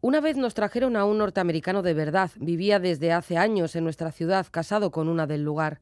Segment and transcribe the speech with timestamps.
[0.00, 2.30] Una vez nos trajeron a un norteamericano de verdad.
[2.36, 5.80] Vivía desde hace años en nuestra ciudad, casado con una del lugar.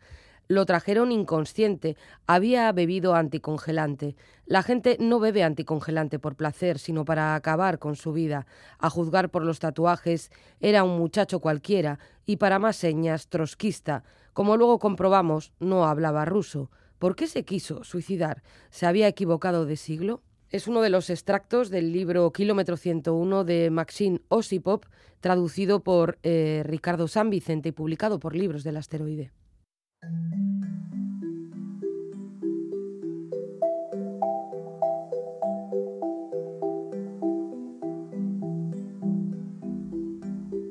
[0.48, 4.16] Lo trajeron inconsciente, había bebido anticongelante.
[4.46, 8.46] La gente no bebe anticongelante por placer, sino para acabar con su vida.
[8.78, 10.30] A juzgar por los tatuajes,
[10.60, 14.02] era un muchacho cualquiera y para más señas, trotskista.
[14.32, 16.70] Como luego comprobamos, no hablaba ruso.
[16.98, 18.42] ¿Por qué se quiso suicidar?
[18.70, 20.22] ¿Se había equivocado de siglo?
[20.50, 24.82] Es uno de los extractos del libro Kilómetro 101 de Maxine Osipov,
[25.18, 29.32] traducido por eh, Ricardo San Vicente y publicado por Libros del Asteroide.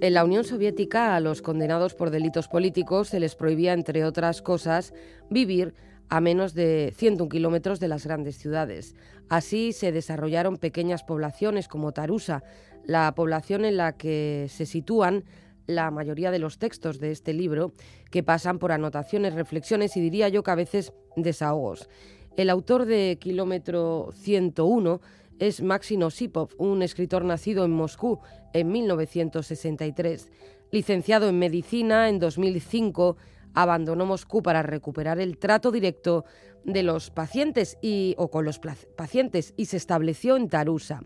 [0.05, 4.41] En la Unión Soviética a los condenados por delitos políticos se les prohibía, entre otras
[4.41, 4.93] cosas,
[5.29, 5.73] vivir
[6.09, 8.95] a menos de 101 kilómetros de las grandes ciudades.
[9.29, 12.43] Así se desarrollaron pequeñas poblaciones como Tarusa,
[12.85, 15.23] la población en la que se sitúan
[15.67, 17.73] la mayoría de los textos de este libro,
[18.11, 21.89] que pasan por anotaciones, reflexiones y diría yo que a veces desahogos.
[22.37, 25.01] El autor de Kilómetro 101
[25.39, 28.19] es Maxim Osipov, un escritor nacido en Moscú
[28.53, 30.29] en 1963.
[30.71, 33.17] Licenciado en medicina en 2005,
[33.55, 36.25] abandonó Moscú para recuperar el trato directo
[36.63, 38.59] de los pacientes y, o con los
[38.95, 41.01] pacientes y se estableció en Tarusa.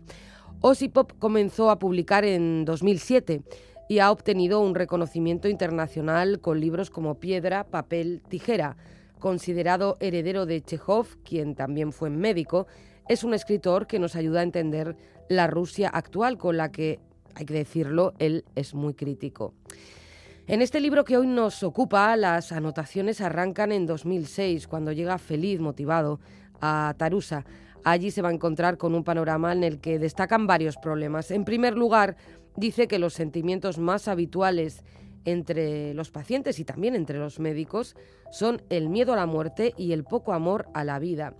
[0.60, 3.42] Osipov comenzó a publicar en 2007
[3.88, 8.76] y ha obtenido un reconocimiento internacional con libros como Piedra, Papel, Tijera.
[9.18, 12.66] Considerado heredero de Chekhov, quien también fue médico,
[13.08, 14.96] es un escritor que nos ayuda a entender
[15.28, 17.00] la Rusia actual, con la que,
[17.34, 19.54] hay que decirlo, él es muy crítico.
[20.50, 25.60] En este libro que hoy nos ocupa, las anotaciones arrancan en 2006, cuando llega feliz,
[25.60, 26.18] motivado,
[26.60, 27.44] a Tarusa.
[27.84, 31.30] Allí se va a encontrar con un panorama en el que destacan varios problemas.
[31.30, 32.16] En primer lugar,
[32.56, 34.82] dice que los sentimientos más habituales
[35.24, 37.94] entre los pacientes y también entre los médicos
[38.32, 41.36] son el miedo a la muerte y el poco amor a la vida.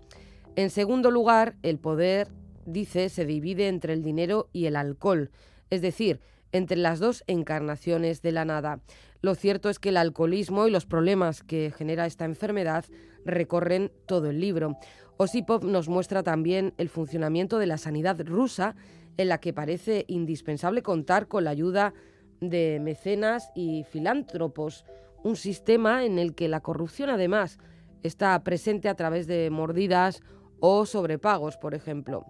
[0.54, 2.28] En segundo lugar, el poder,
[2.64, 5.32] dice, se divide entre el dinero y el alcohol,
[5.68, 6.20] es decir,
[6.52, 8.80] entre las dos encarnaciones de la nada.
[9.22, 12.84] Lo cierto es que el alcoholismo y los problemas que genera esta enfermedad
[13.24, 14.78] recorren todo el libro.
[15.18, 18.74] Osipov nos muestra también el funcionamiento de la sanidad rusa,
[19.16, 21.92] en la que parece indispensable contar con la ayuda
[22.40, 24.86] de mecenas y filántropos,
[25.22, 27.58] un sistema en el que la corrupción además
[28.02, 30.22] está presente a través de mordidas
[30.60, 32.24] o sobrepagos, por ejemplo.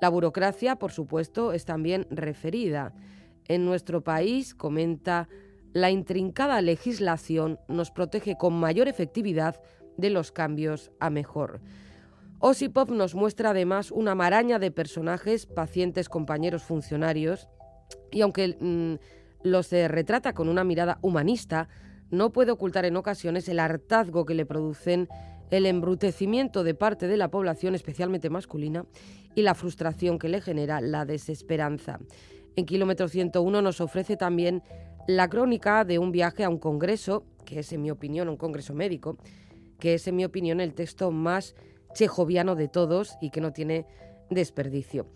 [0.00, 2.92] La burocracia, por supuesto, es también referida.
[3.48, 5.28] En nuestro país, comenta,
[5.72, 9.60] la intrincada legislación nos protege con mayor efectividad
[9.96, 11.60] de los cambios a mejor.
[12.38, 17.48] Osipov nos muestra además una maraña de personajes, pacientes, compañeros, funcionarios,
[18.10, 21.68] y aunque mm, los retrata con una mirada humanista,
[22.10, 25.08] no puede ocultar en ocasiones el hartazgo que le producen
[25.50, 28.86] el embrutecimiento de parte de la población, especialmente masculina,
[29.34, 32.00] y la frustración que le genera la desesperanza.
[32.54, 34.62] En Kilómetro 101 nos ofrece también
[35.06, 38.74] la crónica de un viaje a un congreso, que es en mi opinión un congreso
[38.74, 39.16] médico,
[39.78, 41.54] que es en mi opinión el texto más
[41.94, 43.86] chejoviano de todos y que no tiene
[44.30, 45.06] desperdicio.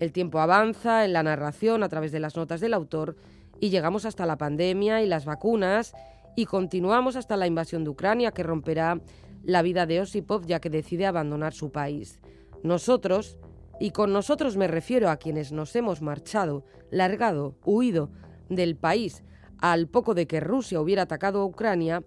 [0.00, 3.16] El tiempo avanza en la narración a través de las notas del autor
[3.60, 5.94] y llegamos hasta la pandemia y las vacunas
[6.34, 9.00] y continuamos hasta la invasión de Ucrania que romperá
[9.42, 12.20] la vida de Osipov ya que decide abandonar su país.
[12.62, 13.38] Nosotros,
[13.78, 18.10] y con nosotros me refiero a quienes nos hemos marchado, largado, huido
[18.48, 19.22] del país
[19.58, 22.02] al poco de que Rusia hubiera atacado a Ucrania,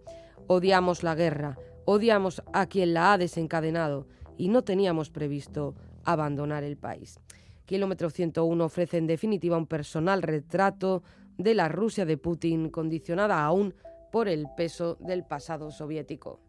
[0.48, 4.08] odiamos la guerra, odiamos a quien la ha desencadenado
[4.38, 7.20] y no teníamos previsto abandonar el país.
[7.66, 11.04] Kilómetro 101 ofrece en definitiva un personal retrato
[11.38, 13.74] de la Rusia de Putin condicionada aún
[14.12, 16.40] por el peso del pasado soviético.